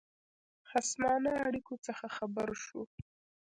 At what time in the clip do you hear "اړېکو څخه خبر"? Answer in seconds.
1.45-2.49